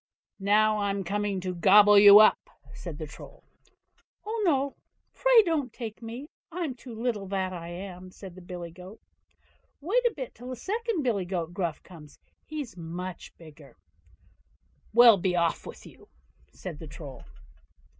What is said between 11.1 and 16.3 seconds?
goat Gruff comes, he's much bigger." "Well! be off with you",